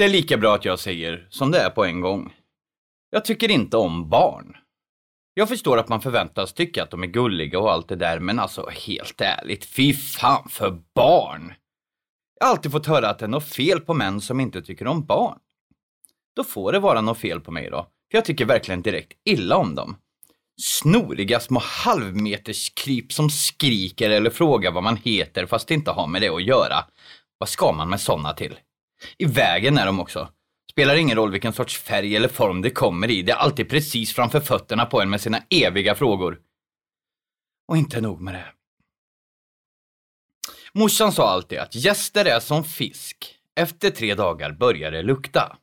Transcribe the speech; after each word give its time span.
Det 0.00 0.04
är 0.04 0.08
lika 0.08 0.36
bra 0.36 0.54
att 0.54 0.64
jag 0.64 0.78
säger 0.78 1.26
som 1.30 1.50
det 1.50 1.58
är 1.58 1.70
på 1.70 1.84
en 1.84 2.00
gång. 2.00 2.34
Jag 3.10 3.24
tycker 3.24 3.50
inte 3.50 3.76
om 3.76 4.08
barn. 4.08 4.56
Jag 5.34 5.48
förstår 5.48 5.78
att 5.78 5.88
man 5.88 6.00
förväntas 6.00 6.52
tycka 6.52 6.82
att 6.82 6.90
de 6.90 7.02
är 7.02 7.06
gulliga 7.06 7.58
och 7.58 7.72
allt 7.72 7.88
det 7.88 7.96
där, 7.96 8.20
men 8.20 8.38
alltså 8.38 8.70
helt 8.70 9.20
ärligt, 9.20 9.64
fy 9.64 9.94
fan 9.94 10.48
för 10.48 10.82
barn! 10.94 11.54
Jag 12.38 12.46
har 12.46 12.50
alltid 12.50 12.72
fått 12.72 12.86
höra 12.86 13.08
att 13.08 13.18
det 13.18 13.24
är 13.26 13.28
något 13.28 13.48
fel 13.48 13.80
på 13.80 13.94
män 13.94 14.20
som 14.20 14.40
inte 14.40 14.62
tycker 14.62 14.86
om 14.86 15.04
barn. 15.04 15.38
Då 16.36 16.44
får 16.44 16.72
det 16.72 16.78
vara 16.78 17.00
något 17.00 17.18
fel 17.18 17.40
på 17.40 17.50
mig 17.50 17.70
då, 17.70 17.82
för 18.10 18.18
jag 18.18 18.24
tycker 18.24 18.44
verkligen 18.44 18.82
direkt 18.82 19.12
illa 19.24 19.56
om 19.56 19.74
dem. 19.74 19.96
Snoriga 20.62 21.40
små 21.40 21.60
halvmeterskryp 21.64 23.12
som 23.12 23.30
skriker 23.30 24.10
eller 24.10 24.30
frågar 24.30 24.72
vad 24.72 24.82
man 24.82 24.96
heter 24.96 25.46
fast 25.46 25.68
det 25.68 25.74
inte 25.74 25.90
har 25.90 26.06
med 26.06 26.22
det 26.22 26.28
att 26.28 26.44
göra. 26.44 26.84
Vad 27.38 27.48
ska 27.48 27.72
man 27.72 27.90
med 27.90 28.00
sådana 28.00 28.32
till? 28.32 28.58
I 29.18 29.24
vägen 29.24 29.78
är 29.78 29.86
de 29.86 30.00
också. 30.00 30.28
Spelar 30.70 30.94
ingen 30.94 31.16
roll 31.16 31.32
vilken 31.32 31.52
sorts 31.52 31.78
färg 31.78 32.16
eller 32.16 32.28
form 32.28 32.62
det 32.62 32.70
kommer 32.70 33.10
i, 33.10 33.22
det 33.22 33.32
är 33.32 33.36
alltid 33.36 33.68
precis 33.68 34.12
framför 34.14 34.40
fötterna 34.40 34.86
på 34.86 35.00
en 35.00 35.10
med 35.10 35.20
sina 35.20 35.42
eviga 35.50 35.94
frågor. 35.94 36.38
Och 37.68 37.76
inte 37.76 38.00
nog 38.00 38.20
med 38.20 38.34
det. 38.34 38.46
Morsan 40.72 41.12
sa 41.12 41.28
alltid 41.30 41.58
att 41.58 41.74
gäster 41.74 42.24
är 42.24 42.40
som 42.40 42.64
fisk. 42.64 43.36
Efter 43.60 43.90
tre 43.90 44.14
dagar 44.14 44.52
börjar 44.52 44.90
det 44.90 45.02
lukta. 45.02 45.56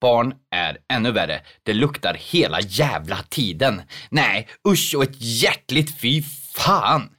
Barn 0.00 0.34
är 0.50 0.78
ännu 0.88 1.12
värre. 1.12 1.42
Det 1.62 1.74
luktar 1.74 2.14
hela 2.14 2.60
jävla 2.60 3.16
tiden. 3.16 3.82
Nej, 4.10 4.48
usch 4.68 4.94
och 4.96 5.02
ett 5.02 5.16
hjärtligt 5.20 6.00
fy 6.00 6.22
fan! 6.54 7.10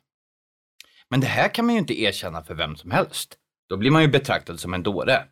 Men 1.10 1.22
det 1.22 1.28
här 1.28 1.54
kan 1.54 1.66
man 1.66 1.76
ju 1.76 1.80
inte 1.80 2.02
erkänna 2.02 2.44
för 2.44 2.54
vem 2.54 2.76
som 2.76 2.92
helst. 2.92 3.38
Då 3.70 3.78
blir 3.78 3.92
man 3.92 4.02
ju 4.02 4.08
betraktad 4.08 4.60
som 4.60 4.74
en 4.74 4.84
dåre. 4.84 5.24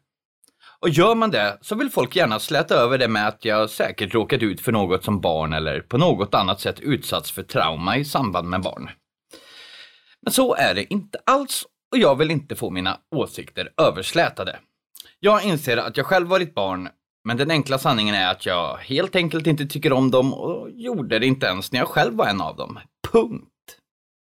Och 0.79 0.89
gör 0.89 1.15
man 1.15 1.31
det 1.31 1.57
så 1.61 1.75
vill 1.75 1.89
folk 1.89 2.15
gärna 2.15 2.39
släta 2.39 2.75
över 2.75 2.97
det 2.97 3.07
med 3.07 3.27
att 3.27 3.45
jag 3.45 3.69
säkert 3.69 4.13
råkat 4.13 4.41
ut 4.41 4.61
för 4.61 4.71
något 4.71 5.03
som 5.03 5.21
barn 5.21 5.53
eller 5.53 5.79
på 5.79 5.97
något 5.97 6.33
annat 6.33 6.61
sätt 6.61 6.79
utsatts 6.79 7.31
för 7.31 7.43
trauma 7.43 7.97
i 7.97 8.05
samband 8.05 8.49
med 8.49 8.61
barn. 8.61 8.89
Men 10.21 10.33
så 10.33 10.55
är 10.55 10.75
det 10.75 10.93
inte 10.93 11.19
alls 11.25 11.65
och 11.91 11.97
jag 11.97 12.15
vill 12.15 12.31
inte 12.31 12.55
få 12.55 12.69
mina 12.69 12.97
åsikter 13.15 13.69
överslätade. 13.77 14.59
Jag 15.19 15.43
inser 15.43 15.77
att 15.77 15.97
jag 15.97 16.05
själv 16.05 16.27
varit 16.27 16.55
barn, 16.55 16.89
men 17.27 17.37
den 17.37 17.51
enkla 17.51 17.77
sanningen 17.77 18.15
är 18.15 18.31
att 18.31 18.45
jag 18.45 18.77
helt 18.77 19.15
enkelt 19.15 19.47
inte 19.47 19.65
tycker 19.65 19.93
om 19.93 20.11
dem 20.11 20.33
och 20.33 20.69
gjorde 20.71 21.19
det 21.19 21.25
inte 21.25 21.45
ens 21.45 21.71
när 21.71 21.79
jag 21.79 21.87
själv 21.87 22.13
var 22.13 22.27
en 22.27 22.41
av 22.41 22.55
dem. 22.55 22.79
Punkt. 23.11 23.51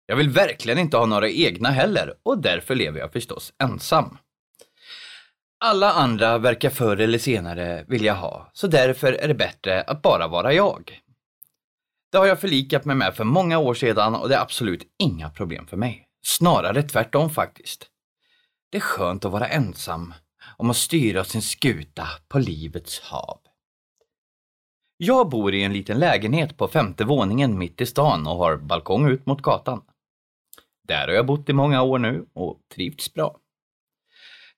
Jag 0.06 0.16
vill 0.16 0.30
verkligen 0.30 0.80
inte 0.80 0.98
ha 0.98 1.06
några 1.06 1.30
egna 1.30 1.70
heller 1.70 2.14
och 2.24 2.42
därför 2.42 2.76
lever 2.76 3.00
jag 3.00 3.14
förstås 3.14 3.54
ensam. 3.64 4.18
Alla 5.64 5.92
andra 5.92 6.38
verkar 6.38 6.70
förr 6.70 6.98
eller 6.98 7.18
senare 7.18 7.86
vilja 7.88 8.14
ha, 8.14 8.50
så 8.54 8.68
därför 8.68 9.14
är 9.14 9.28
det 9.28 9.34
bättre 9.34 9.82
att 9.82 10.02
bara 10.02 10.28
vara 10.28 10.54
jag. 10.54 11.02
Det 12.12 12.18
har 12.18 12.26
jag 12.26 12.40
förlikat 12.40 12.86
mig 12.86 12.96
med 12.96 13.16
för 13.16 13.24
många 13.24 13.58
år 13.60 13.74
sedan 13.74 14.16
och 14.16 14.30
det 14.30 14.36
är 14.36 14.42
absolut 14.42 14.84
inga 15.04 15.30
problem 15.30 15.68
för 15.68 15.78
mig. 15.78 16.06
Snarare 16.26 16.84
tvärtom 16.84 17.30
faktiskt. 17.30 17.88
Det 18.72 18.78
är 18.78 18.82
skönt 18.82 19.26
att 19.26 19.32
vara 19.32 19.48
ensam 19.48 20.14
om 20.58 20.70
att 20.70 20.78
styra 20.78 21.24
sin 21.24 21.42
skuta 21.42 22.08
på 22.28 22.40
livets 22.40 23.00
hav. 23.00 23.40
Jag 24.98 25.30
bor 25.30 25.54
i 25.54 25.64
en 25.64 25.74
liten 25.74 26.00
lägenhet 26.00 26.58
på 26.58 26.68
femte 26.68 27.04
våningen 27.04 27.58
mitt 27.58 27.82
i 27.82 27.86
stan 27.86 28.28
och 28.28 28.36
har 28.36 28.58
balkong 28.58 29.10
ut 29.10 29.26
mot 29.26 29.42
gatan. 29.42 29.82
Där 30.88 31.08
har 31.08 31.14
jag 31.14 31.26
bott 31.26 31.50
i 31.50 31.54
många 31.54 31.82
år 31.82 32.00
nu 32.00 32.26
och 32.34 32.60
trivts 32.76 33.14
bra. 33.14 33.41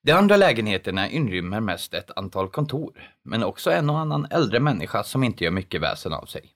De 0.06 0.12
andra 0.12 0.36
lägenheterna 0.36 1.10
inrymmer 1.10 1.60
mest 1.60 1.94
ett 1.94 2.10
antal 2.16 2.48
kontor, 2.48 3.10
men 3.22 3.44
också 3.44 3.70
en 3.70 3.90
och 3.90 3.98
annan 3.98 4.26
äldre 4.30 4.60
människa 4.60 5.02
som 5.02 5.24
inte 5.24 5.44
gör 5.44 5.50
mycket 5.50 5.80
väsen 5.80 6.12
av 6.12 6.26
sig. 6.26 6.52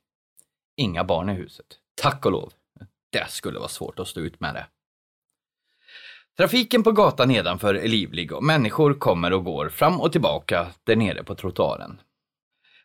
Inga 0.76 1.04
barn 1.04 1.30
i 1.30 1.32
huset. 1.32 1.66
Tack 2.02 2.26
och 2.26 2.32
lov. 2.32 2.52
Det 3.12 3.30
skulle 3.30 3.58
vara 3.58 3.68
svårt 3.68 3.98
att 3.98 4.08
stå 4.08 4.20
ut 4.20 4.40
med 4.40 4.54
det. 4.54 4.66
Trafiken 6.36 6.82
på 6.82 6.92
gatan 6.92 7.28
nedanför 7.28 7.74
är 7.74 7.88
livlig 7.88 8.32
och 8.32 8.44
människor 8.44 8.94
kommer 8.94 9.32
och 9.32 9.44
går 9.44 9.68
fram 9.68 10.00
och 10.00 10.12
tillbaka 10.12 10.66
där 10.84 10.96
nere 10.96 11.24
på 11.24 11.34
trottoaren. 11.34 12.00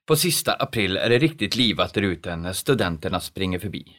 På 0.05 0.15
sista 0.15 0.53
april 0.53 0.97
är 0.97 1.09
det 1.09 1.17
riktigt 1.17 1.55
livat 1.55 1.93
där 1.93 2.01
ute 2.01 2.35
när 2.35 2.53
studenterna 2.53 3.19
springer 3.19 3.59
förbi. 3.59 3.97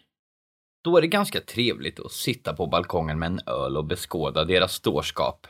Då 0.85 0.97
är 0.97 1.01
det 1.01 1.09
ganska 1.09 1.41
trevligt 1.41 2.01
att 2.01 2.13
sitta 2.13 2.55
på 2.55 2.67
balkongen 2.67 3.19
med 3.19 3.27
en 3.27 3.41
öl 3.47 3.77
och 3.77 3.85
beskåda 3.85 4.45
deras 4.45 4.81
dårskap. 4.81 5.47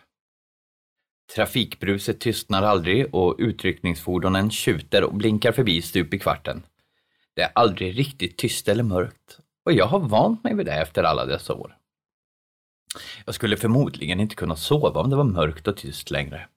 Trafikbruset 1.34 2.20
tystnar 2.20 2.62
aldrig 2.62 3.14
och 3.14 3.36
utryckningsfordonen 3.38 4.50
tjuter 4.50 5.04
och 5.04 5.14
blinkar 5.14 5.52
förbi 5.52 5.82
stup 5.82 6.14
i 6.14 6.18
kvarten. 6.18 6.66
Det 7.34 7.42
är 7.42 7.52
aldrig 7.54 7.98
riktigt 7.98 8.38
tyst 8.38 8.68
eller 8.68 8.82
mörkt 8.82 9.38
och 9.64 9.72
jag 9.72 9.86
har 9.86 10.00
vant 10.00 10.44
mig 10.44 10.54
vid 10.54 10.66
det 10.66 10.72
efter 10.72 11.02
alla 11.04 11.26
dessa 11.26 11.54
år. 11.54 11.76
Jag 13.24 13.34
skulle 13.34 13.56
förmodligen 13.56 14.20
inte 14.20 14.34
kunna 14.34 14.56
sova 14.56 15.00
om 15.00 15.10
det 15.10 15.16
var 15.16 15.24
mörkt 15.24 15.68
och 15.68 15.76
tyst 15.76 16.10
längre. 16.10 16.48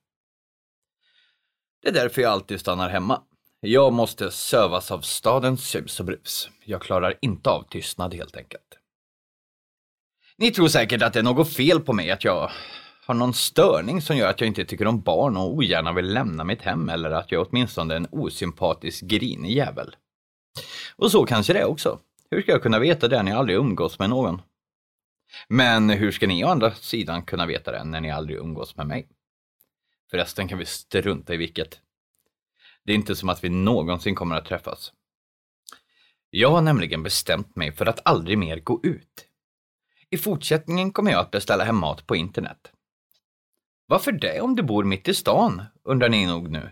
Det 1.82 1.90
är 1.90 1.94
därför 1.94 2.22
jag 2.22 2.32
alltid 2.32 2.60
stannar 2.60 2.90
hemma. 2.90 3.22
Jag 3.60 3.94
måste 3.94 4.32
sövas 4.32 4.92
av 4.92 5.02
stadens 5.02 5.70
sus 5.70 6.00
och 6.00 6.06
brus. 6.06 6.50
Jag 6.66 6.82
klarar 6.82 7.14
inte 7.22 7.50
av 7.50 7.64
tystnad 7.70 8.14
helt 8.14 8.38
enkelt. 8.38 8.78
Ni 10.38 10.52
tror 10.52 10.68
säkert 10.68 11.02
att 11.02 11.14
det 11.14 11.20
är 11.20 11.24
något 11.24 11.54
fel 11.54 11.80
på 11.80 11.94
mig, 11.94 12.12
att 12.12 12.24
jag 12.24 12.52
har 13.08 13.14
någon 13.14 13.34
störning 13.34 14.02
som 14.02 14.18
gör 14.18 14.30
att 14.30 14.42
jag 14.42 14.48
inte 14.48 14.66
tycker 14.66 14.88
om 14.88 15.02
barn 15.02 15.38
och 15.38 15.54
ogärna 15.54 15.94
vill 15.94 16.14
lämna 16.14 16.44
mitt 16.44 16.62
hem 16.62 16.90
eller 16.90 17.12
att 17.12 17.32
jag 17.32 17.48
åtminstone 17.48 17.94
är 17.94 17.98
en 17.98 18.08
osympatisk 18.12 19.04
grinig 19.04 19.52
jävel. 19.52 19.96
Och 20.96 21.12
så 21.12 21.26
kanske 21.26 21.54
det 21.54 21.60
är 21.60 21.66
också. 21.66 22.00
Hur 22.32 22.42
ska 22.42 22.52
jag 22.52 22.64
kunna 22.64 22.80
veta 22.80 23.08
det 23.08 23.24
när 23.24 23.32
jag 23.32 23.40
aldrig 23.40 23.58
umgås 23.58 24.00
med 24.00 24.10
någon? 24.10 24.42
Men 25.48 25.90
hur 25.90 26.12
ska 26.12 26.28
ni 26.28 26.46
å 26.46 26.48
andra 26.48 26.72
sidan 26.72 27.24
kunna 27.24 27.46
veta 27.46 27.72
det 27.72 27.84
när 27.84 28.02
ni 28.02 28.12
aldrig 28.12 28.38
umgås 28.38 28.76
med 28.76 28.88
mig? 28.88 29.08
Förresten 30.12 30.48
kan 30.48 30.58
vi 30.58 30.66
strunta 30.66 31.34
i 31.34 31.38
vilket. 31.38 31.80
Det 32.84 32.92
är 32.92 32.96
inte 32.96 33.16
som 33.16 33.30
att 33.30 33.44
vi 33.44 33.50
någonsin 33.50 34.16
kommer 34.16 34.36
att 34.36 34.46
träffas. 34.46 34.94
Jag 36.30 36.52
har 36.52 36.62
nämligen 36.62 37.04
bestämt 37.04 37.56
mig 37.56 37.72
för 37.72 37.86
att 37.86 38.08
aldrig 38.08 38.38
mer 38.38 38.60
gå 38.60 38.80
ut. 38.84 39.26
I 40.10 40.18
fortsättningen 40.18 40.92
kommer 40.92 41.12
jag 41.12 41.20
att 41.20 41.32
beställa 41.32 41.64
hem 41.64 41.78
mat 41.78 42.08
på 42.08 42.16
internet. 42.16 42.72
Varför 43.90 44.12
det 44.12 44.42
om 44.42 44.56
du 44.56 44.64
bor 44.64 44.84
mitt 44.84 45.08
i 45.08 45.14
stan, 45.14 45.64
undrar 45.84 46.10
ni 46.10 46.26
nog 46.26 46.50
nu. 46.50 46.72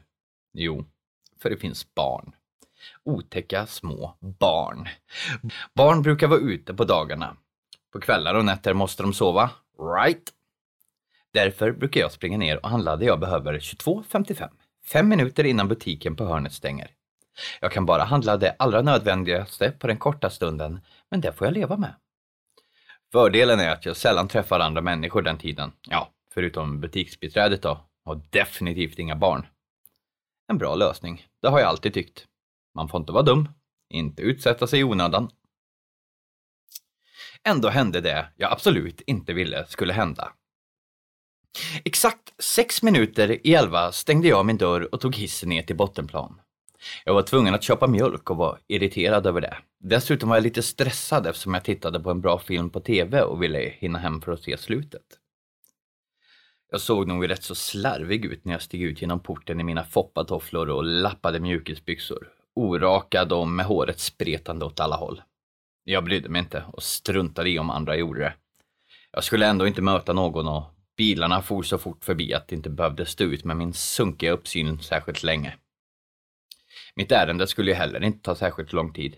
Jo, 0.53 0.85
för 1.41 1.49
det 1.49 1.57
finns 1.57 1.95
barn. 1.95 2.35
Otäcka 3.03 3.65
små 3.65 4.17
barn. 4.39 4.87
Barn 5.73 6.01
brukar 6.01 6.27
vara 6.27 6.39
ute 6.39 6.73
på 6.73 6.83
dagarna. 6.83 7.37
På 7.93 7.99
kvällar 7.99 8.35
och 8.35 8.45
nätter 8.45 8.73
måste 8.73 9.03
de 9.03 9.13
sova. 9.13 9.49
Right? 9.79 10.33
Därför 11.33 11.71
brukar 11.71 12.01
jag 12.01 12.11
springa 12.11 12.37
ner 12.37 12.63
och 12.63 12.69
handla 12.69 12.95
det 12.95 13.05
jag 13.05 13.19
behöver 13.19 13.59
22.55. 13.59 14.49
Fem 14.85 15.09
minuter 15.09 15.43
innan 15.43 15.67
butiken 15.67 16.15
på 16.15 16.25
hörnet 16.25 16.53
stänger. 16.53 16.91
Jag 17.61 17.71
kan 17.71 17.85
bara 17.85 18.03
handla 18.03 18.37
det 18.37 18.55
allra 18.59 18.81
nödvändigaste 18.81 19.71
på 19.71 19.87
den 19.87 19.97
korta 19.97 20.29
stunden, 20.29 20.79
men 21.09 21.21
det 21.21 21.33
får 21.33 21.47
jag 21.47 21.53
leva 21.53 21.77
med. 21.77 21.95
Fördelen 23.11 23.59
är 23.59 23.69
att 23.69 23.85
jag 23.85 23.97
sällan 23.97 24.27
träffar 24.27 24.59
andra 24.59 24.81
människor 24.81 25.21
den 25.21 25.37
tiden. 25.37 25.71
Ja, 25.89 26.11
förutom 26.35 26.79
butiksbiträdet 26.79 27.61
då, 27.61 27.85
och 28.05 28.17
definitivt 28.29 28.99
inga 28.99 29.15
barn. 29.15 29.45
En 30.47 30.57
bra 30.57 30.75
lösning, 30.75 31.27
det 31.41 31.47
har 31.47 31.59
jag 31.59 31.69
alltid 31.69 31.93
tyckt. 31.93 32.25
Man 32.75 32.89
får 32.89 32.99
inte 32.99 33.11
vara 33.11 33.23
dum, 33.23 33.49
inte 33.93 34.21
utsätta 34.21 34.67
sig 34.67 34.79
i 34.79 34.83
onödan. 34.83 35.29
Ändå 37.43 37.69
hände 37.69 38.01
det 38.01 38.27
jag 38.37 38.51
absolut 38.51 39.01
inte 39.01 39.33
ville 39.33 39.65
skulle 39.65 39.93
hända. 39.93 40.31
Exakt 41.85 42.43
sex 42.43 42.83
minuter 42.83 43.47
i 43.47 43.53
elva 43.53 43.91
stängde 43.91 44.27
jag 44.27 44.45
min 44.45 44.57
dörr 44.57 44.93
och 44.93 45.01
tog 45.01 45.15
hissen 45.15 45.49
ner 45.49 45.63
till 45.63 45.75
bottenplan. 45.75 46.41
Jag 47.05 47.13
var 47.13 47.21
tvungen 47.21 47.53
att 47.53 47.63
köpa 47.63 47.87
mjölk 47.87 48.29
och 48.29 48.37
var 48.37 48.59
irriterad 48.67 49.27
över 49.27 49.41
det. 49.41 49.57
Dessutom 49.79 50.29
var 50.29 50.35
jag 50.35 50.43
lite 50.43 50.63
stressad 50.63 51.27
eftersom 51.27 51.53
jag 51.53 51.63
tittade 51.63 51.99
på 51.99 52.11
en 52.11 52.21
bra 52.21 52.39
film 52.39 52.69
på 52.69 52.79
TV 52.79 53.21
och 53.21 53.43
ville 53.43 53.59
hinna 53.59 53.99
hem 53.99 54.21
för 54.21 54.31
att 54.31 54.43
se 54.43 54.57
slutet. 54.57 55.19
Jag 56.75 56.81
såg 56.81 57.07
nog 57.07 57.29
rätt 57.29 57.43
så 57.43 57.55
slarvig 57.55 58.25
ut 58.25 58.45
när 58.45 58.53
jag 58.53 58.61
steg 58.61 58.81
ut 58.81 59.01
genom 59.01 59.19
porten 59.19 59.59
i 59.59 59.63
mina 59.63 59.83
foppatofflor 59.83 60.69
och 60.69 60.83
lappade 60.83 61.39
mjukisbyxor. 61.39 62.29
Orakad 62.55 63.33
och 63.33 63.47
med 63.47 63.65
håret 63.65 63.99
spretande 63.99 64.65
åt 64.65 64.79
alla 64.79 64.95
håll. 64.95 65.21
Jag 65.83 66.03
brydde 66.03 66.29
mig 66.29 66.39
inte 66.39 66.63
och 66.73 66.83
struntade 66.83 67.49
i 67.49 67.59
om 67.59 67.69
andra 67.69 67.95
gjorde 67.95 68.19
det. 68.19 68.33
Jag 69.11 69.23
skulle 69.23 69.47
ändå 69.47 69.67
inte 69.67 69.81
möta 69.81 70.13
någon 70.13 70.47
och 70.47 70.63
bilarna 70.97 71.41
for 71.41 71.63
så 71.63 71.77
fort 71.77 72.05
förbi 72.05 72.33
att 72.33 72.47
det 72.47 72.55
inte 72.55 72.69
behövde 72.69 73.05
stå 73.05 73.23
ut 73.23 73.43
med 73.43 73.57
min 73.57 73.73
sunkiga 73.73 74.31
uppsyn 74.31 74.79
särskilt 74.79 75.23
länge. 75.23 75.55
Mitt 76.95 77.11
ärende 77.11 77.47
skulle 77.47 77.71
ju 77.71 77.77
heller 77.77 78.03
inte 78.03 78.19
ta 78.19 78.35
särskilt 78.35 78.73
lång 78.73 78.93
tid. 78.93 79.17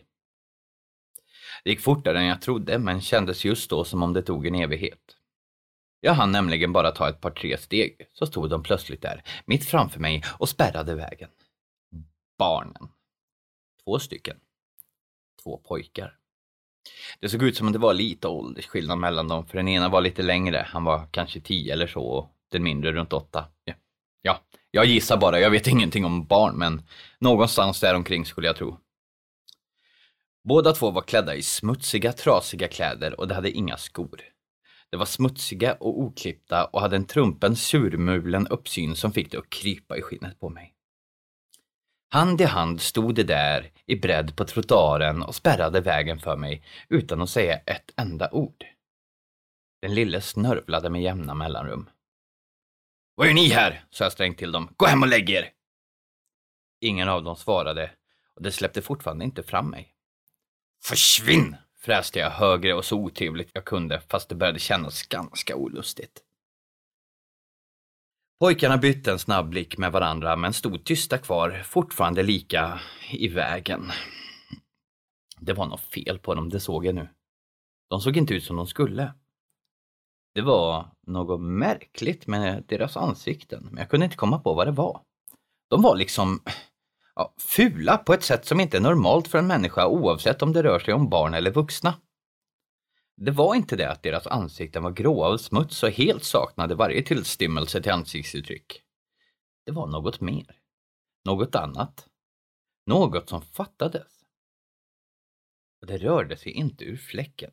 Det 1.63 1.69
gick 1.69 1.81
fortare 1.81 2.19
än 2.19 2.25
jag 2.25 2.41
trodde, 2.41 2.79
men 2.79 3.01
kändes 3.01 3.45
just 3.45 3.69
då 3.69 3.83
som 3.83 4.03
om 4.03 4.13
det 4.13 4.21
tog 4.21 4.47
en 4.47 4.55
evighet. 4.55 5.16
Jag 6.01 6.13
hann 6.13 6.31
nämligen 6.31 6.73
bara 6.73 6.91
ta 6.91 7.09
ett 7.09 7.21
par 7.21 7.31
tre 7.31 7.57
steg, 7.57 8.07
så 8.13 8.25
stod 8.25 8.49
de 8.49 8.63
plötsligt 8.63 9.01
där, 9.01 9.23
mitt 9.45 9.65
framför 9.65 9.99
mig 9.99 10.23
och 10.39 10.49
spärrade 10.49 10.95
vägen. 10.95 11.29
Barnen. 12.37 12.87
Två 13.83 13.99
stycken. 13.99 14.37
Två 15.43 15.57
pojkar. 15.57 16.17
Det 17.19 17.29
såg 17.29 17.43
ut 17.43 17.57
som 17.57 17.67
om 17.67 17.73
det 17.73 17.79
var 17.79 17.93
lite 17.93 18.27
åldersskillnad 18.27 18.97
mellan 18.97 19.27
dem, 19.27 19.47
för 19.47 19.57
den 19.57 19.67
ena 19.67 19.89
var 19.89 20.01
lite 20.01 20.21
längre, 20.21 20.67
han 20.69 20.83
var 20.83 21.07
kanske 21.11 21.41
tio 21.41 21.73
eller 21.73 21.87
så, 21.87 22.03
och 22.03 22.31
den 22.51 22.63
mindre 22.63 22.91
runt 22.91 23.13
åtta. 23.13 23.45
Ja, 23.63 23.73
ja 24.21 24.39
jag 24.71 24.85
gissar 24.85 25.17
bara, 25.17 25.39
jag 25.39 25.51
vet 25.51 25.67
ingenting 25.67 26.05
om 26.05 26.25
barn, 26.25 26.55
men 26.57 26.81
någonstans 27.19 27.79
däromkring 27.79 28.25
skulle 28.25 28.47
jag 28.47 28.55
tro. 28.55 28.79
Båda 30.43 30.73
två 30.73 30.91
var 30.91 31.01
klädda 31.01 31.35
i 31.35 31.41
smutsiga, 31.41 32.13
trasiga 32.13 32.67
kläder 32.67 33.19
och 33.19 33.27
de 33.27 33.35
hade 33.35 33.51
inga 33.51 33.77
skor. 33.77 34.21
De 34.89 34.97
var 34.97 35.05
smutsiga 35.05 35.73
och 35.73 35.99
oklippta 35.99 36.65
och 36.65 36.81
hade 36.81 36.95
en 36.95 37.05
trumpen, 37.05 37.55
surmulen 37.55 38.47
uppsyn 38.47 38.95
som 38.95 39.11
fick 39.11 39.31
det 39.31 39.37
att 39.37 39.49
krypa 39.49 39.97
i 39.97 40.01
skinnet 40.01 40.39
på 40.39 40.49
mig. 40.49 40.73
Hand 42.09 42.41
i 42.41 42.43
hand 42.43 42.81
stod 42.81 43.15
de 43.15 43.23
där 43.23 43.71
i 43.85 43.95
bredd 43.95 44.35
på 44.35 44.45
trottoaren 44.45 45.23
och 45.23 45.35
spärrade 45.35 45.81
vägen 45.81 46.19
för 46.19 46.35
mig 46.35 46.63
utan 46.89 47.21
att 47.21 47.29
säga 47.29 47.57
ett 47.57 47.91
enda 47.95 48.29
ord. 48.31 48.63
Den 49.81 49.95
lille 49.95 50.21
snörvlade 50.21 50.89
med 50.89 51.01
jämna 51.01 51.33
mellanrum. 51.33 51.89
Vad 53.15 53.27
gör 53.27 53.33
ni 53.33 53.47
här? 53.49 53.83
sa 53.89 54.03
jag 54.03 54.11
strängt 54.11 54.37
till 54.37 54.51
dem. 54.51 54.73
Gå 54.77 54.85
hem 54.85 55.01
och 55.01 55.07
lägg 55.07 55.29
er! 55.29 55.49
Ingen 56.81 57.09
av 57.09 57.23
dem 57.23 57.35
svarade 57.35 57.91
och 58.35 58.41
det 58.41 58.51
släppte 58.51 58.81
fortfarande 58.81 59.25
inte 59.25 59.43
fram 59.43 59.69
mig. 59.69 59.93
Försvinn! 60.83 61.55
Fräste 61.87 62.19
jag 62.19 62.29
högre 62.29 62.73
och 62.73 62.85
så 62.85 62.97
otrevligt 62.97 63.49
jag 63.53 63.65
kunde 63.65 64.01
fast 64.01 64.29
det 64.29 64.35
började 64.35 64.59
kännas 64.59 65.03
ganska 65.03 65.55
olustigt. 65.55 66.23
Pojkarna 68.39 68.77
bytte 68.77 69.11
en 69.11 69.19
snabb 69.19 69.49
blick 69.49 69.77
med 69.77 69.91
varandra 69.91 70.35
men 70.35 70.53
stod 70.53 70.83
tysta 70.83 71.17
kvar, 71.17 71.63
fortfarande 71.65 72.23
lika 72.23 72.79
i 73.11 73.27
vägen. 73.27 73.91
Det 75.39 75.53
var 75.53 75.65
något 75.65 75.81
fel 75.81 76.19
på 76.19 76.35
dem, 76.35 76.49
det 76.49 76.59
såg 76.59 76.85
jag 76.85 76.95
nu. 76.95 77.09
De 77.89 78.01
såg 78.01 78.17
inte 78.17 78.33
ut 78.33 78.43
som 78.43 78.55
de 78.55 78.67
skulle. 78.67 79.13
Det 80.35 80.41
var 80.41 80.91
något 81.07 81.41
märkligt 81.41 82.27
med 82.27 82.63
deras 82.67 82.97
ansikten, 82.97 83.67
men 83.71 83.77
jag 83.77 83.89
kunde 83.89 84.05
inte 84.05 84.17
komma 84.17 84.39
på 84.39 84.53
vad 84.53 84.67
det 84.67 84.71
var. 84.71 85.01
De 85.69 85.81
var 85.81 85.95
liksom 85.95 86.39
ja, 87.17 87.33
fula 87.37 87.97
på 87.97 88.13
ett 88.13 88.23
sätt 88.23 88.45
som 88.45 88.59
inte 88.59 88.77
är 88.77 88.81
normalt 88.81 89.27
för 89.27 89.37
en 89.37 89.47
människa 89.47 89.87
oavsett 89.87 90.41
om 90.41 90.53
det 90.53 90.63
rör 90.63 90.79
sig 90.79 90.93
om 90.93 91.09
barn 91.09 91.33
eller 91.33 91.51
vuxna. 91.51 91.93
Det 93.15 93.31
var 93.31 93.55
inte 93.55 93.75
det 93.75 93.91
att 93.91 94.03
deras 94.03 94.27
ansikten 94.27 94.83
var 94.83 94.91
gråa 94.91 95.27
av 95.27 95.37
smuts 95.37 95.83
och 95.83 95.89
helt 95.89 96.23
saknade 96.23 96.75
varje 96.75 97.03
tillstymmelse 97.03 97.81
till 97.81 97.91
ansiktsuttryck. 97.91 98.81
Det 99.65 99.71
var 99.71 99.87
något 99.87 100.21
mer. 100.21 100.55
Något 101.25 101.55
annat. 101.55 102.07
Något 102.85 103.29
som 103.29 103.41
fattades. 103.41 104.11
Och 105.81 105.87
det 105.87 105.97
rörde 105.97 106.37
sig 106.37 106.51
inte 106.51 106.83
ur 106.85 106.97
fläcken. 106.97 107.51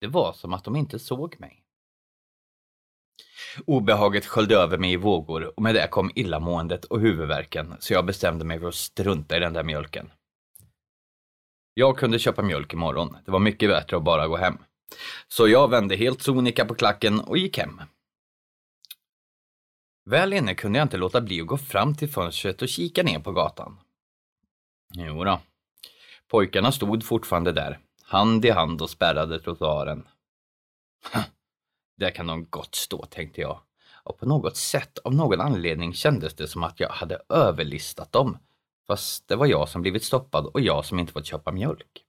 Det 0.00 0.06
var 0.06 0.32
som 0.32 0.54
att 0.54 0.64
de 0.64 0.76
inte 0.76 0.98
såg 0.98 1.40
mig. 1.40 1.64
Obehaget 3.66 4.26
sköljde 4.26 4.56
över 4.56 4.78
mig 4.78 4.92
i 4.92 4.96
vågor 4.96 5.52
och 5.56 5.62
med 5.62 5.74
det 5.74 5.88
kom 5.88 6.10
illamåendet 6.14 6.84
och 6.84 7.00
huvudvärken 7.00 7.74
så 7.80 7.92
jag 7.92 8.06
bestämde 8.06 8.44
mig 8.44 8.60
för 8.60 8.68
att 8.68 8.74
strunta 8.74 9.36
i 9.36 9.40
den 9.40 9.52
där 9.52 9.62
mjölken. 9.62 10.10
Jag 11.74 11.98
kunde 11.98 12.18
köpa 12.18 12.42
mjölk 12.42 12.72
imorgon. 12.72 13.16
Det 13.24 13.30
var 13.30 13.38
mycket 13.38 13.70
bättre 13.70 13.96
att 13.96 14.02
bara 14.02 14.28
gå 14.28 14.36
hem. 14.36 14.58
Så 15.28 15.48
jag 15.48 15.70
vände 15.70 15.96
helt 15.96 16.22
sonika 16.22 16.64
på 16.64 16.74
klacken 16.74 17.20
och 17.20 17.38
gick 17.38 17.58
hem. 17.58 17.80
Väl 20.10 20.32
inne 20.32 20.54
kunde 20.54 20.78
jag 20.78 20.84
inte 20.84 20.96
låta 20.96 21.20
bli 21.20 21.40
att 21.40 21.46
gå 21.46 21.58
fram 21.58 21.94
till 21.94 22.08
fönstret 22.08 22.62
och 22.62 22.68
kika 22.68 23.02
ner 23.02 23.18
på 23.18 23.32
gatan. 23.32 23.80
Jo 24.94 25.24
då. 25.24 25.40
Pojkarna 26.30 26.72
stod 26.72 27.04
fortfarande 27.04 27.52
där, 27.52 27.78
hand 28.02 28.44
i 28.44 28.50
hand 28.50 28.82
och 28.82 28.90
spärrade 28.90 29.40
trottoaren. 29.40 30.08
Där 31.98 32.10
kan 32.10 32.26
de 32.26 32.44
gott 32.44 32.74
stå, 32.74 33.06
tänkte 33.06 33.40
jag. 33.40 33.60
Och 34.02 34.18
på 34.18 34.26
något 34.26 34.56
sätt, 34.56 34.98
av 34.98 35.14
någon 35.14 35.40
anledning, 35.40 35.94
kändes 35.94 36.34
det 36.34 36.48
som 36.48 36.62
att 36.62 36.80
jag 36.80 36.88
hade 36.88 37.20
överlistat 37.28 38.12
dem. 38.12 38.38
Fast 38.86 39.28
det 39.28 39.36
var 39.36 39.46
jag 39.46 39.68
som 39.68 39.82
blivit 39.82 40.04
stoppad 40.04 40.46
och 40.46 40.60
jag 40.60 40.84
som 40.84 40.98
inte 40.98 41.12
fått 41.12 41.26
köpa 41.26 41.52
mjölk. 41.52 42.04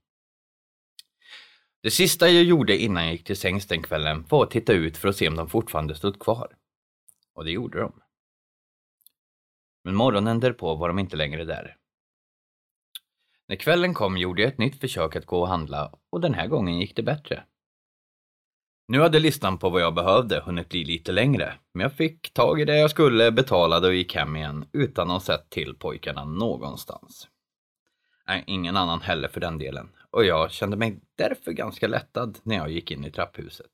Det 1.81 1.91
sista 1.91 2.29
jag 2.29 2.43
gjorde 2.43 2.77
innan 2.77 3.03
jag 3.03 3.11
gick 3.11 3.23
till 3.23 3.37
sängs 3.37 3.67
den 3.67 3.83
kvällen 3.83 4.25
var 4.29 4.43
att 4.43 4.51
titta 4.51 4.73
ut 4.73 4.97
för 4.97 5.07
att 5.07 5.15
se 5.15 5.27
om 5.27 5.35
de 5.35 5.49
fortfarande 5.49 5.95
stod 5.95 6.19
kvar. 6.19 6.55
Och 7.33 7.45
det 7.45 7.51
gjorde 7.51 7.79
de. 7.79 8.01
Men 9.83 9.95
morgonen 9.95 10.39
därpå 10.39 10.75
var 10.75 10.87
de 10.87 10.99
inte 10.99 11.15
längre 11.15 11.45
där. 11.45 11.77
När 13.47 13.55
kvällen 13.55 13.93
kom 13.93 14.17
gjorde 14.17 14.41
jag 14.41 14.51
ett 14.51 14.57
nytt 14.57 14.79
försök 14.79 15.15
att 15.15 15.25
gå 15.25 15.41
och 15.41 15.47
handla 15.47 15.93
och 16.09 16.21
den 16.21 16.33
här 16.33 16.47
gången 16.47 16.79
gick 16.79 16.95
det 16.95 17.03
bättre. 17.03 17.43
Nu 18.91 19.01
hade 19.01 19.19
listan 19.19 19.57
på 19.57 19.69
vad 19.69 19.81
jag 19.81 19.93
behövde 19.93 20.39
hunnit 20.39 20.69
bli 20.69 20.83
lite 20.83 21.11
längre, 21.11 21.53
men 21.73 21.81
jag 21.81 21.93
fick 21.93 22.33
tag 22.33 22.61
i 22.61 22.65
det 22.65 22.77
jag 22.77 22.89
skulle, 22.89 23.31
betalade 23.31 23.87
och 23.87 23.93
gick 23.93 24.15
hem 24.15 24.35
igen 24.35 24.65
utan 24.71 25.07
att 25.07 25.13
ha 25.13 25.19
sett 25.19 25.49
till 25.49 25.75
pojkarna 25.75 26.25
någonstans. 26.25 27.27
Nej, 28.27 28.43
ingen 28.47 28.77
annan 28.77 29.01
heller 29.01 29.27
för 29.27 29.39
den 29.39 29.57
delen. 29.57 29.89
Och 30.11 30.25
jag 30.25 30.51
kände 30.51 30.77
mig 30.77 30.99
därför 31.15 31.51
ganska 31.51 31.87
lättad 31.87 32.39
när 32.43 32.55
jag 32.55 32.71
gick 32.71 32.91
in 32.91 33.05
i 33.05 33.11
trapphuset. 33.11 33.71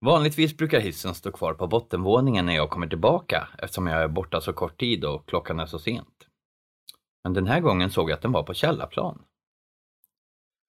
Vanligtvis 0.00 0.56
brukar 0.56 0.80
hissen 0.80 1.14
stå 1.14 1.32
kvar 1.32 1.54
på 1.54 1.66
bottenvåningen 1.66 2.46
när 2.46 2.56
jag 2.56 2.70
kommer 2.70 2.86
tillbaka 2.86 3.48
eftersom 3.58 3.86
jag 3.86 4.02
är 4.02 4.08
borta 4.08 4.40
så 4.40 4.52
kort 4.52 4.80
tid 4.80 5.04
och 5.04 5.28
klockan 5.28 5.60
är 5.60 5.66
så 5.66 5.78
sent. 5.78 6.26
Men 7.24 7.34
den 7.34 7.46
här 7.46 7.60
gången 7.60 7.90
såg 7.90 8.10
jag 8.10 8.14
att 8.14 8.22
den 8.22 8.32
var 8.32 8.42
på 8.42 8.54
källarplan. 8.54 9.22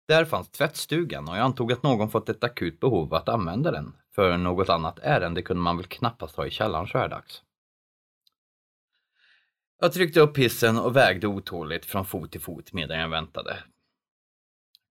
Där 0.07 0.25
fanns 0.25 0.51
tvättstugan 0.51 1.29
och 1.29 1.37
jag 1.37 1.45
antog 1.45 1.73
att 1.73 1.83
någon 1.83 2.11
fått 2.11 2.29
ett 2.29 2.45
akut 2.45 2.81
behov 2.81 3.15
att 3.15 3.29
använda 3.29 3.71
den. 3.71 3.97
För 4.15 4.37
något 4.39 4.69
annat 4.69 4.99
ärende 4.99 5.43
kunde 5.43 5.63
man 5.63 5.77
väl 5.77 5.87
knappast 5.87 6.37
ha 6.37 6.47
i 6.47 6.51
källaren 6.51 6.87
så 6.87 6.99
här 6.99 7.09
dags. 7.09 7.43
Jag 9.81 9.93
tryckte 9.93 10.21
upp 10.21 10.39
hissen 10.39 10.79
och 10.79 10.97
vägde 10.97 11.27
otåligt 11.27 11.87
från 11.87 12.07
fot 12.07 12.33
till 12.33 12.41
fot 12.41 12.73
medan 12.73 12.99
jag 12.99 13.09
väntade. 13.09 13.59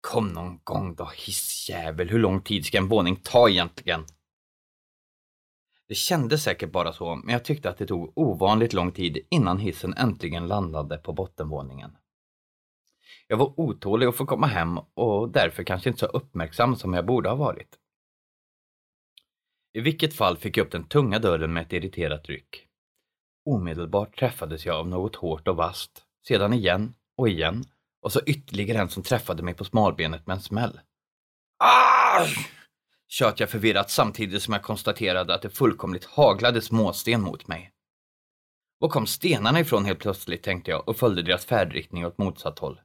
Kom 0.00 0.28
någon 0.28 0.60
gång 0.64 0.94
då, 0.94 1.10
hissjävel. 1.14 2.08
Hur 2.08 2.18
lång 2.18 2.42
tid 2.42 2.66
ska 2.66 2.78
en 2.78 2.88
våning 2.88 3.16
ta 3.16 3.48
egentligen? 3.48 4.04
Det 5.88 5.94
kändes 5.94 6.42
säkert 6.42 6.72
bara 6.72 6.92
så, 6.92 7.16
men 7.16 7.32
jag 7.32 7.44
tyckte 7.44 7.70
att 7.70 7.78
det 7.78 7.86
tog 7.86 8.12
ovanligt 8.18 8.72
lång 8.72 8.92
tid 8.92 9.18
innan 9.30 9.58
hissen 9.58 9.94
äntligen 9.94 10.48
landade 10.48 10.98
på 10.98 11.12
bottenvåningen. 11.12 11.96
Jag 13.30 13.36
var 13.36 13.60
otålig 13.60 14.06
att 14.06 14.16
få 14.16 14.26
komma 14.26 14.46
hem 14.46 14.78
och 14.78 15.28
därför 15.28 15.64
kanske 15.64 15.88
inte 15.88 16.00
så 16.00 16.06
uppmärksam 16.06 16.76
som 16.76 16.94
jag 16.94 17.06
borde 17.06 17.28
ha 17.28 17.36
varit. 17.36 17.78
I 19.72 19.80
vilket 19.80 20.14
fall 20.14 20.36
fick 20.36 20.56
jag 20.56 20.64
upp 20.64 20.72
den 20.72 20.84
tunga 20.84 21.18
dörren 21.18 21.52
med 21.52 21.62
ett 21.62 21.72
irriterat 21.72 22.28
ryck. 22.28 22.66
Omedelbart 23.44 24.18
träffades 24.18 24.66
jag 24.66 24.76
av 24.76 24.88
något 24.88 25.16
hårt 25.16 25.48
och 25.48 25.56
vasst, 25.56 26.04
sedan 26.26 26.52
igen 26.52 26.94
och 27.16 27.28
igen 27.28 27.64
och 28.02 28.12
så 28.12 28.20
ytterligare 28.26 28.78
en 28.78 28.88
som 28.88 29.02
träffade 29.02 29.42
mig 29.42 29.54
på 29.54 29.64
smalbenet 29.64 30.26
med 30.26 30.34
en 30.34 30.42
smäll. 30.42 30.80
Ah! 31.64 32.26
tjöt 33.08 33.40
jag 33.40 33.50
förvirrat 33.50 33.90
samtidigt 33.90 34.42
som 34.42 34.54
jag 34.54 34.62
konstaterade 34.62 35.34
att 35.34 35.42
det 35.42 35.50
fullkomligt 35.50 36.04
haglade 36.04 36.60
småsten 36.60 37.20
mot 37.20 37.48
mig. 37.48 37.72
Var 38.78 38.88
kom 38.88 39.06
stenarna 39.06 39.60
ifrån 39.60 39.84
helt 39.84 39.98
plötsligt, 39.98 40.42
tänkte 40.42 40.70
jag 40.70 40.88
och 40.88 40.96
följde 40.96 41.22
deras 41.22 41.44
färdriktning 41.44 42.06
åt 42.06 42.18
motsatt 42.18 42.58
håll. 42.58 42.80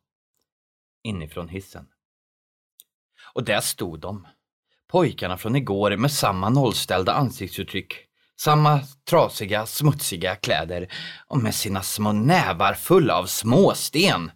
Inifrån 1.05 1.49
hissen. 1.49 1.87
Och 3.33 3.43
där 3.43 3.61
stod 3.61 3.99
de. 3.99 4.27
Pojkarna 4.87 5.37
från 5.37 5.55
igår 5.55 5.97
med 5.97 6.11
samma 6.11 6.49
nollställda 6.49 7.13
ansiktsuttryck 7.13 8.05
samma 8.39 8.81
trasiga, 9.09 9.65
smutsiga 9.65 10.35
kläder 10.35 10.87
och 11.27 11.37
med 11.37 11.55
sina 11.55 11.81
små 11.81 12.11
nävar 12.11 12.73
fulla 12.73 13.15
av 13.15 13.25
småsten. 13.25 14.31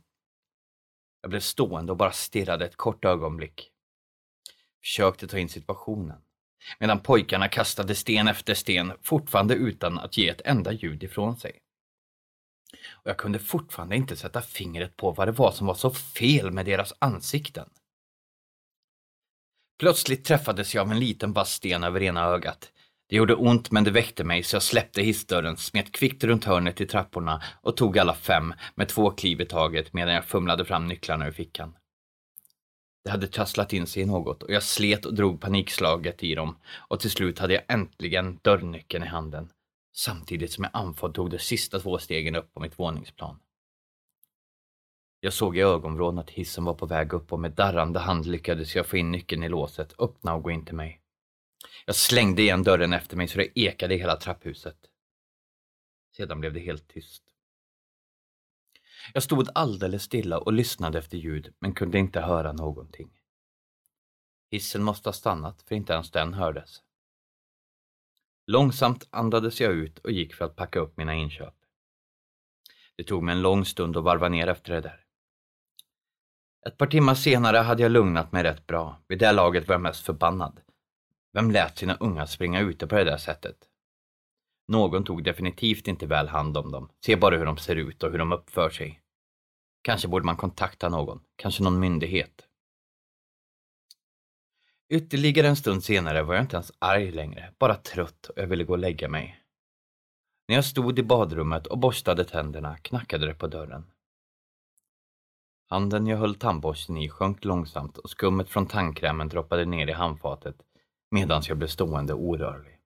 Jag 1.21 1.29
blev 1.29 1.39
stående 1.39 1.91
och 1.91 1.97
bara 1.97 2.11
stirrade 2.11 2.65
ett 2.65 2.77
kort 2.77 3.05
ögonblick. 3.05 3.71
Försökte 4.81 5.27
ta 5.27 5.37
in 5.37 5.49
situationen. 5.49 6.17
Medan 6.79 6.99
pojkarna 6.99 7.47
kastade 7.47 7.95
sten 7.95 8.27
efter 8.27 8.53
sten, 8.53 8.93
fortfarande 9.01 9.53
utan 9.53 9.99
att 9.99 10.17
ge 10.17 10.29
ett 10.29 10.41
enda 10.45 10.71
ljud 10.71 11.03
ifrån 11.03 11.37
sig. 11.37 11.59
Och 12.91 13.09
jag 13.09 13.17
kunde 13.17 13.39
fortfarande 13.39 13.95
inte 13.95 14.15
sätta 14.15 14.41
fingret 14.41 14.97
på 14.97 15.11
vad 15.11 15.27
det 15.27 15.31
var 15.31 15.51
som 15.51 15.67
var 15.67 15.73
så 15.73 15.91
fel 15.91 16.51
med 16.51 16.65
deras 16.65 16.93
ansikten. 16.99 17.69
Plötsligt 19.79 20.25
träffades 20.25 20.75
jag 20.75 20.81
av 20.81 20.91
en 20.91 20.99
liten 20.99 21.33
vass 21.33 21.53
sten 21.53 21.83
över 21.83 22.01
ena 22.01 22.23
ögat. 22.23 22.71
Det 23.09 23.15
gjorde 23.15 23.35
ont 23.35 23.71
men 23.71 23.83
det 23.83 23.91
väckte 23.91 24.23
mig 24.23 24.43
så 24.43 24.55
jag 24.55 24.63
släppte 24.63 25.01
hissdörren, 25.01 25.57
smet 25.57 25.91
kvickt 25.91 26.23
runt 26.23 26.45
hörnet 26.45 26.81
i 26.81 26.85
trapporna 26.85 27.41
och 27.61 27.77
tog 27.77 27.99
alla 27.99 28.13
fem 28.13 28.53
med 28.75 28.87
två 28.87 29.11
kliv 29.11 29.41
i 29.41 29.45
taget 29.45 29.93
medan 29.93 30.13
jag 30.13 30.25
fumlade 30.25 30.65
fram 30.65 30.87
nycklarna 30.87 31.27
ur 31.27 31.31
fickan. 31.31 31.75
Det 33.03 33.09
hade 33.09 33.27
trasslat 33.27 33.73
in 33.73 33.87
sig 33.87 34.03
i 34.03 34.05
något 34.05 34.43
och 34.43 34.51
jag 34.51 34.63
slet 34.63 35.05
och 35.05 35.13
drog 35.13 35.41
panikslaget 35.41 36.23
i 36.23 36.35
dem 36.35 36.57
och 36.75 36.99
till 36.99 37.11
slut 37.11 37.39
hade 37.39 37.53
jag 37.53 37.63
äntligen 37.67 38.39
dörrnyckeln 38.41 39.03
i 39.03 39.07
handen 39.07 39.49
samtidigt 39.91 40.51
som 40.51 40.63
jag 40.63 40.71
andfådd 40.73 41.13
tog 41.13 41.29
de 41.29 41.39
sista 41.39 41.79
två 41.79 41.97
stegen 41.97 42.35
upp 42.35 42.53
på 42.53 42.59
mitt 42.59 42.79
våningsplan. 42.79 43.39
Jag 45.19 45.33
såg 45.33 45.57
i 45.57 45.61
ögonvrån 45.61 46.19
att 46.19 46.29
hissen 46.29 46.65
var 46.65 46.73
på 46.73 46.85
väg 46.85 47.13
upp 47.13 47.33
och 47.33 47.39
med 47.39 47.51
darrande 47.51 47.99
hand 47.99 48.25
lyckades 48.25 48.75
jag 48.75 48.85
få 48.85 48.97
in 48.97 49.11
nyckeln 49.11 49.43
i 49.43 49.49
låset, 49.49 49.93
öppna 49.99 50.33
och 50.33 50.43
gå 50.43 50.51
in 50.51 50.65
till 50.65 50.75
mig. 50.75 51.01
Jag 51.85 51.95
slängde 51.95 52.41
igen 52.41 52.63
dörren 52.63 52.93
efter 52.93 53.17
mig 53.17 53.27
så 53.27 53.37
det 53.37 53.59
ekade 53.59 53.95
i 53.95 53.97
hela 53.97 54.15
trapphuset. 54.15 54.77
Sedan 56.15 56.39
blev 56.39 56.53
det 56.53 56.59
helt 56.59 56.87
tyst. 56.87 57.23
Jag 59.13 59.23
stod 59.23 59.49
alldeles 59.55 60.03
stilla 60.03 60.39
och 60.39 60.53
lyssnade 60.53 60.99
efter 60.99 61.17
ljud 61.17 61.53
men 61.59 61.73
kunde 61.73 61.99
inte 61.99 62.21
höra 62.21 62.53
någonting. 62.53 63.09
Hissen 64.51 64.83
måste 64.83 65.09
ha 65.09 65.13
stannat 65.13 65.61
för 65.61 65.75
inte 65.75 65.93
ens 65.93 66.11
den 66.11 66.33
hördes. 66.33 66.83
Långsamt 68.51 69.07
andades 69.09 69.61
jag 69.61 69.71
ut 69.71 69.99
och 69.99 70.11
gick 70.11 70.35
för 70.35 70.45
att 70.45 70.55
packa 70.55 70.79
upp 70.79 70.97
mina 70.97 71.15
inköp. 71.15 71.53
Det 72.95 73.03
tog 73.03 73.23
mig 73.23 73.35
en 73.35 73.41
lång 73.41 73.65
stund 73.65 73.97
att 73.97 74.03
varva 74.03 74.29
ner 74.29 74.47
efter 74.47 74.73
det 74.73 74.81
där. 74.81 75.05
Ett 76.67 76.77
par 76.77 76.87
timmar 76.87 77.15
senare 77.15 77.57
hade 77.57 77.83
jag 77.83 77.91
lugnat 77.91 78.31
mig 78.31 78.43
rätt 78.43 78.67
bra. 78.67 79.01
Vid 79.07 79.19
det 79.19 79.31
laget 79.31 79.67
var 79.67 79.73
jag 79.73 79.81
mest 79.81 80.05
förbannad. 80.05 80.61
Vem 81.33 81.51
lät 81.51 81.77
sina 81.77 81.95
unga 81.95 82.27
springa 82.27 82.59
ute 82.59 82.87
på 82.87 82.95
det 82.95 83.03
där 83.03 83.17
sättet? 83.17 83.57
Någon 84.67 85.03
tog 85.03 85.23
definitivt 85.23 85.87
inte 85.87 86.05
väl 86.05 86.27
hand 86.27 86.57
om 86.57 86.71
dem. 86.71 86.89
Se 87.05 87.15
bara 87.15 87.37
hur 87.37 87.45
de 87.45 87.57
ser 87.57 87.75
ut 87.75 88.03
och 88.03 88.11
hur 88.11 88.19
de 88.19 88.31
uppför 88.31 88.69
sig. 88.69 89.01
Kanske 89.81 90.07
borde 90.07 90.25
man 90.25 90.37
kontakta 90.37 90.89
någon, 90.89 91.21
kanske 91.35 91.63
någon 91.63 91.79
myndighet. 91.79 92.48
Ytterligare 94.91 95.47
en 95.47 95.55
stund 95.55 95.83
senare 95.83 96.23
var 96.23 96.33
jag 96.35 96.43
inte 96.43 96.55
ens 96.55 96.71
arg 96.79 97.11
längre, 97.11 97.53
bara 97.59 97.75
trött 97.75 98.25
och 98.25 98.37
jag 98.37 98.47
ville 98.47 98.63
gå 98.63 98.73
och 98.73 98.79
lägga 98.79 99.09
mig. 99.09 99.43
När 100.47 100.55
jag 100.55 100.65
stod 100.65 100.99
i 100.99 101.03
badrummet 101.03 101.67
och 101.67 101.77
borstade 101.77 102.25
tänderna 102.25 102.77
knackade 102.77 103.25
det 103.25 103.33
på 103.33 103.47
dörren. 103.47 103.91
Handen 105.67 106.07
jag 106.07 106.17
höll 106.17 106.35
tandborsten 106.35 106.97
i 106.97 107.09
sjönk 107.09 107.45
långsamt 107.45 107.97
och 107.97 108.09
skummet 108.09 108.49
från 108.49 108.67
tandkrämen 108.67 109.29
droppade 109.29 109.65
ner 109.65 109.87
i 109.87 109.91
handfatet 109.91 110.55
medan 111.11 111.41
jag 111.47 111.57
blev 111.57 111.67
stående 111.67 112.13
orörlig. 112.13 112.79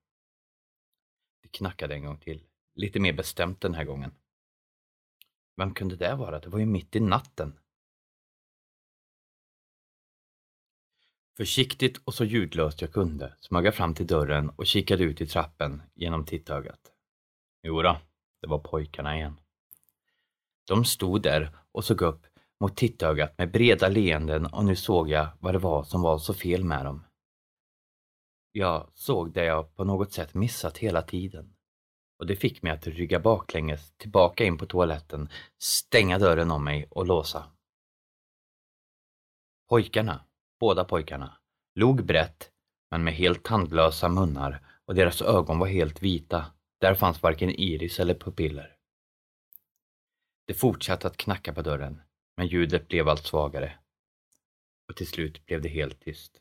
Det 1.42 1.48
knackade 1.48 1.94
en 1.94 2.04
gång 2.04 2.18
till, 2.18 2.42
lite 2.74 3.00
mer 3.00 3.12
bestämt 3.12 3.60
den 3.60 3.74
här 3.74 3.84
gången. 3.84 4.14
Vem 5.56 5.74
kunde 5.74 5.96
det 5.96 6.14
vara? 6.14 6.40
Det 6.40 6.48
var 6.48 6.58
ju 6.58 6.66
mitt 6.66 6.96
i 6.96 7.00
natten. 7.00 7.58
Försiktigt 11.36 12.00
och 12.04 12.14
så 12.14 12.24
ljudlöst 12.24 12.80
jag 12.80 12.92
kunde 12.92 13.36
smög 13.40 13.66
jag 13.66 13.74
fram 13.74 13.94
till 13.94 14.06
dörren 14.06 14.50
och 14.50 14.66
kikade 14.66 15.04
ut 15.04 15.20
i 15.20 15.26
trappen 15.26 15.82
genom 15.94 16.24
tittögat. 16.24 16.80
Jodå, 17.62 17.96
det 18.40 18.46
var 18.46 18.58
pojkarna 18.58 19.16
igen. 19.16 19.40
De 20.66 20.84
stod 20.84 21.22
där 21.22 21.56
och 21.72 21.84
såg 21.84 22.02
upp 22.02 22.26
mot 22.60 22.76
tittögat 22.76 23.38
med 23.38 23.50
breda 23.50 23.88
leenden 23.88 24.46
och 24.46 24.64
nu 24.64 24.76
såg 24.76 25.08
jag 25.08 25.28
vad 25.40 25.54
det 25.54 25.58
var 25.58 25.84
som 25.84 26.02
var 26.02 26.18
så 26.18 26.34
fel 26.34 26.64
med 26.64 26.84
dem. 26.84 27.04
Jag 28.52 28.90
såg 28.94 29.32
det 29.32 29.44
jag 29.44 29.76
på 29.76 29.84
något 29.84 30.12
sätt 30.12 30.34
missat 30.34 30.78
hela 30.78 31.02
tiden. 31.02 31.54
Och 32.18 32.26
det 32.26 32.36
fick 32.36 32.62
mig 32.62 32.72
att 32.72 32.86
rygga 32.86 33.20
baklänges 33.20 33.92
tillbaka 33.96 34.44
in 34.44 34.58
på 34.58 34.66
toaletten, 34.66 35.28
stänga 35.58 36.18
dörren 36.18 36.50
om 36.50 36.64
mig 36.64 36.86
och 36.90 37.06
låsa. 37.06 37.44
Pojkarna, 39.68 40.24
båda 40.60 40.84
pojkarna, 40.84 41.38
log 41.74 42.04
brett 42.04 42.50
men 42.90 43.04
med 43.04 43.14
helt 43.14 43.44
tandlösa 43.44 44.08
munnar 44.08 44.66
och 44.84 44.94
deras 44.94 45.22
ögon 45.22 45.58
var 45.58 45.66
helt 45.66 46.02
vita. 46.02 46.46
Där 46.80 46.94
fanns 46.94 47.22
varken 47.22 47.50
iris 47.50 48.00
eller 48.00 48.14
pupiller. 48.14 48.76
Det 50.46 50.54
fortsatte 50.54 51.06
att 51.06 51.16
knacka 51.16 51.52
på 51.52 51.62
dörren, 51.62 52.02
men 52.36 52.46
ljudet 52.46 52.88
blev 52.88 53.08
allt 53.08 53.26
svagare. 53.26 53.78
Och 54.88 54.96
till 54.96 55.06
slut 55.06 55.46
blev 55.46 55.62
det 55.62 55.68
helt 55.68 56.00
tyst. 56.00 56.40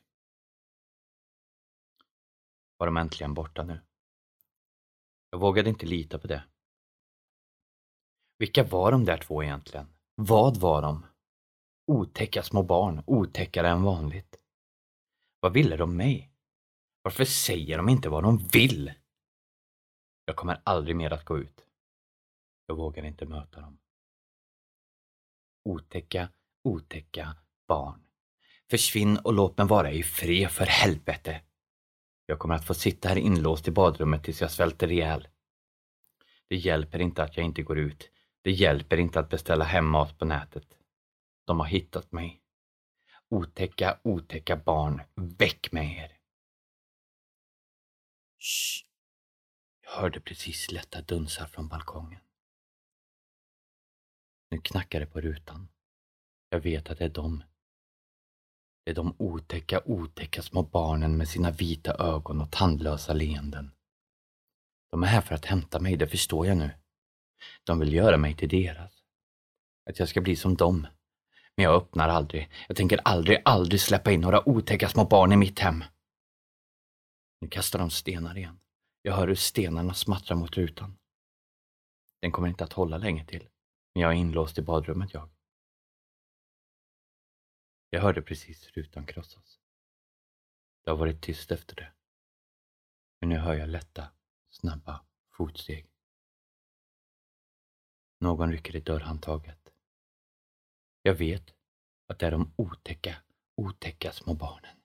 Var 2.78 2.88
de 2.88 2.98
äntligen 2.98 3.34
borta 3.34 3.64
nu? 3.64 3.80
Jag 5.30 5.40
vågade 5.40 5.70
inte 5.70 5.86
lita 5.86 6.20
på 6.20 6.28
det. 6.28 6.44
Vilka 8.38 8.64
var 8.64 8.92
de 8.92 9.06
där 9.06 9.18
två 9.18 9.44
egentligen? 9.44 9.88
Vad 10.16 10.58
var 10.58 10.82
de? 10.82 11.06
Otäcka 11.86 12.44
små 12.44 12.64
barn, 12.64 13.04
otäckare 13.08 13.70
än 13.70 13.84
vanligt. 13.84 14.40
Vad 15.40 15.54
ville 15.54 15.78
de 15.78 15.98
mig? 15.98 16.32
Varför 17.02 17.26
säger 17.26 17.78
de 17.78 17.90
inte 17.90 18.10
vad 18.10 18.24
de 18.24 18.38
vill? 18.38 18.94
Jag 20.26 20.36
kommer 20.36 20.62
aldrig 20.64 20.96
mer 20.96 21.14
att 21.14 21.26
gå 21.26 21.40
ut. 21.40 21.66
Jag 22.66 22.76
vågar 22.76 23.04
inte 23.04 23.26
möta 23.26 23.62
dem. 23.62 23.80
Otäcka, 25.64 26.30
otäcka 26.64 27.36
barn. 27.68 28.04
Försvinn 28.70 29.18
och 29.18 29.34
låt 29.34 29.58
mig 29.58 29.68
vara 29.68 29.92
i 29.92 30.04
fred 30.04 30.52
för 30.52 30.66
helvete. 30.66 31.42
Jag 32.26 32.40
kommer 32.40 32.56
att 32.56 32.66
få 32.66 32.74
sitta 32.74 33.10
här 33.10 33.16
inlåst 33.16 33.68
i 33.68 33.72
badrummet 33.72 34.24
tills 34.24 34.42
jag 34.42 34.52
svälter 34.52 34.92
ihjäl. 34.92 35.28
Det 36.48 36.56
hjälper 36.56 37.00
inte 37.00 37.24
att 37.24 37.38
jag 37.38 37.46
inte 37.46 37.64
går 37.64 37.80
ut. 37.80 38.12
Det 38.42 38.52
hjälper 38.52 38.98
inte 38.98 39.20
att 39.20 39.30
beställa 39.30 39.66
hem 39.66 39.86
mat 39.86 40.20
på 40.20 40.26
nätet. 40.26 40.78
De 41.46 41.60
har 41.60 41.68
hittat 41.68 42.12
mig. 42.12 42.42
Otäcka, 43.30 44.00
otäcka 44.04 44.58
barn, 44.58 45.02
väck 45.16 45.72
med 45.72 45.98
er! 45.98 46.18
Shh. 48.40 48.86
Jag 49.82 49.92
hörde 49.92 50.20
precis 50.20 50.72
lätta 50.72 51.02
dunsar 51.02 51.46
från 51.46 51.68
balkongen. 51.68 52.22
Nu 54.52 54.58
knackar 54.62 55.00
det 55.00 55.06
på 55.06 55.22
rutan. 55.22 55.68
Jag 56.50 56.60
vet 56.60 56.90
att 56.90 56.98
det 56.98 57.06
är 57.06 57.10
de. 57.10 57.44
Det 58.84 58.92
är 58.92 58.96
de 58.96 59.16
otäcka, 59.20 59.82
otäcka 59.86 60.42
små 60.42 60.64
barnen 60.64 61.18
med 61.18 61.30
sina 61.30 61.52
vita 61.52 61.94
ögon 61.94 62.42
och 62.42 62.52
tandlösa 62.52 63.14
leenden. 63.14 63.72
De 64.92 65.04
är 65.04 65.08
här 65.08 65.22
för 65.22 65.36
att 65.36 65.46
hämta 65.46 65.80
mig, 65.80 65.98
det 65.98 66.08
förstår 66.08 66.48
jag 66.48 66.58
nu. 66.58 66.72
De 67.64 67.80
vill 67.80 67.94
göra 67.94 68.18
mig 68.18 68.36
till 68.36 68.50
deras. 68.50 69.04
Att 69.90 70.00
jag 70.00 70.10
ska 70.10 70.22
bli 70.22 70.36
som 70.36 70.56
dem. 70.56 70.88
Men 71.56 71.64
jag 71.64 71.76
öppnar 71.76 72.10
aldrig. 72.10 72.52
Jag 72.68 72.78
tänker 72.78 73.00
aldrig, 73.06 73.42
aldrig 73.46 73.82
släppa 73.82 74.12
in 74.12 74.22
några 74.22 74.50
otäcka 74.50 74.90
små 74.90 75.06
barn 75.06 75.32
i 75.32 75.38
mitt 75.38 75.60
hem. 75.60 75.84
Nu 77.42 77.48
kastar 77.48 77.80
de 77.80 77.90
stenar 77.90 78.38
igen. 78.38 78.60
Jag 79.02 79.16
hör 79.16 79.28
hur 79.28 79.36
stenarna 79.36 79.94
smattrar 79.94 80.38
mot 80.38 80.58
rutan. 80.58 80.98
Den 82.22 82.32
kommer 82.32 82.48
inte 82.48 82.64
att 82.64 82.74
hålla 82.74 82.98
länge 82.98 83.26
till. 83.26 83.50
Men 83.94 84.02
jag 84.02 84.12
är 84.12 84.16
inlåst 84.16 84.58
i 84.58 84.62
badrummet 84.62 85.14
jag. 85.14 85.30
Jag 87.90 88.02
hörde 88.02 88.22
precis 88.22 88.72
rutan 88.72 89.06
krossas. 89.06 89.60
Det 90.84 90.90
har 90.90 90.98
varit 90.98 91.22
tyst 91.22 91.52
efter 91.52 91.76
det. 91.76 91.94
Men 93.20 93.30
nu 93.30 93.38
hör 93.38 93.54
jag 93.54 93.70
lätta, 93.70 94.12
snabba 94.50 95.06
fotsteg. 95.32 95.90
Någon 98.20 98.52
rycker 98.52 98.76
i 98.76 98.80
dörrhandtaget. 98.80 99.63
Jag 101.06 101.14
vet 101.14 101.54
att 102.08 102.20
det 102.20 102.28
är 102.28 102.32
de 102.32 102.54
otäcka, 102.56 103.16
otäcka 103.56 104.12
små 104.12 104.34
barnen. 104.34 104.76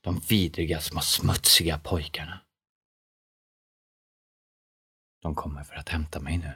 De 0.00 0.18
vidriga 0.18 0.80
små 0.80 1.00
smutsiga 1.00 1.78
pojkarna. 1.78 2.40
De 5.22 5.34
kommer 5.34 5.64
för 5.64 5.74
att 5.74 5.88
hämta 5.88 6.20
mig 6.20 6.38
nu. 6.38 6.52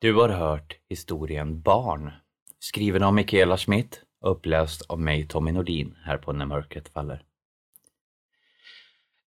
Du 0.00 0.14
har 0.14 0.28
hört 0.28 0.78
historien 0.88 1.60
Barn, 1.60 2.10
skriven 2.58 3.02
av 3.02 3.14
Mikaela 3.14 3.56
Schmidt 3.56 4.02
och 4.20 4.30
uppläst 4.30 4.82
av 4.88 5.00
mig 5.00 5.28
Tommy 5.28 5.52
Nordin 5.52 5.96
här 6.02 6.18
på 6.18 6.32
När 6.32 6.46
mörkret 6.46 6.88
faller. 6.88 7.24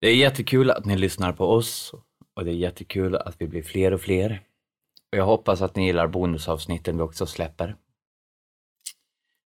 Det 0.00 0.08
är 0.08 0.16
jättekul 0.16 0.70
att 0.70 0.84
ni 0.84 0.96
lyssnar 0.96 1.32
på 1.32 1.46
oss 1.46 1.94
och 2.34 2.44
det 2.44 2.50
är 2.50 2.54
jättekul 2.54 3.16
att 3.16 3.40
vi 3.40 3.48
blir 3.48 3.62
fler 3.62 3.94
och 3.94 4.00
fler. 4.00 4.42
Och 5.12 5.18
jag 5.18 5.24
hoppas 5.24 5.62
att 5.62 5.76
ni 5.76 5.86
gillar 5.86 6.06
bonusavsnitten 6.06 6.96
vi 6.96 7.02
också 7.02 7.26
släpper. 7.26 7.76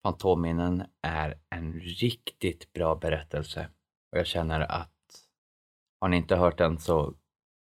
Fantominnen 0.03 0.83
är 1.01 1.39
en 1.49 1.73
riktigt 1.79 2.73
bra 2.73 2.95
berättelse 2.95 3.69
och 4.11 4.17
jag 4.17 4.27
känner 4.27 4.59
att 4.59 4.91
har 5.99 6.09
ni 6.09 6.17
inte 6.17 6.35
hört 6.35 6.57
den 6.57 6.79
så 6.79 7.13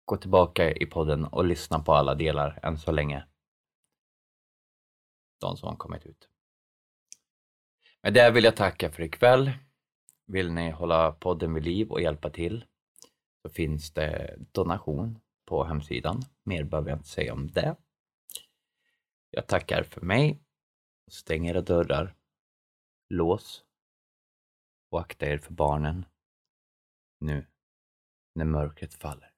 gå 0.05 0.17
tillbaka 0.17 0.71
i 0.71 0.85
podden 0.85 1.25
och 1.25 1.45
lyssna 1.45 1.79
på 1.79 1.93
alla 1.93 2.15
delar 2.15 2.59
än 2.63 2.77
så 2.77 2.91
länge 2.91 3.25
de 5.41 5.57
som 5.57 5.69
har 5.69 5.75
kommit 5.75 6.05
ut. 6.05 6.29
Med 8.01 8.13
det 8.13 8.31
vill 8.31 8.43
jag 8.43 8.55
tacka 8.55 8.91
för 8.91 9.03
ikväll. 9.03 9.51
Vill 10.25 10.51
ni 10.51 10.71
hålla 10.71 11.11
podden 11.11 11.53
vid 11.53 11.63
liv 11.63 11.91
och 11.91 12.01
hjälpa 12.01 12.29
till 12.29 12.65
så 13.41 13.49
finns 13.49 13.91
det 13.91 14.37
donation 14.51 15.19
på 15.45 15.63
hemsidan. 15.63 16.21
Mer 16.43 16.63
behöver 16.63 16.89
jag 16.89 16.99
inte 16.99 17.09
säga 17.09 17.33
om 17.33 17.51
det. 17.51 17.75
Jag 19.29 19.47
tackar 19.47 19.83
för 19.83 20.01
mig. 20.01 20.43
Stäng 21.07 21.47
era 21.47 21.61
dörrar. 21.61 22.15
Lås. 23.09 23.63
Och 24.89 24.99
akta 24.99 25.25
er 25.25 25.37
för 25.37 25.53
barnen. 25.53 26.05
Nu 27.19 27.45
när 28.35 28.45
mörkret 28.45 28.93
faller. 28.93 29.30